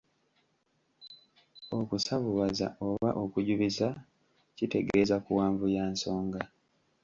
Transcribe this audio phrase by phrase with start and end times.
[1.79, 3.87] Okusavuwaza oba okujubisa
[4.57, 6.41] kitegeeza kuwanvuya nsonga.